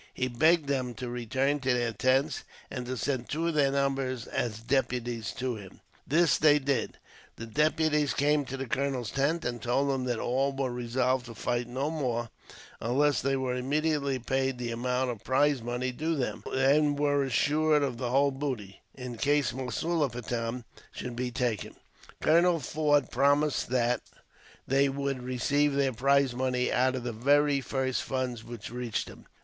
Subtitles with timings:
[0.15, 4.17] He begged them to return to their tents, and to send two of their number,
[4.31, 5.79] as deputies, to him.
[6.07, 6.97] This they did.
[7.35, 11.35] The deputies came to the colonel's tent, and told him that all were resolved to
[11.35, 12.31] fight no more;
[12.79, 17.23] unless they were immediately paid the amount of prize money due to them, and were
[17.23, 21.75] assured of the whole booty, in case Masulipatam should be taken.
[22.21, 24.01] Colonel Forde promised that
[24.67, 29.27] they would receive their prize money out of the very first funds which reached him.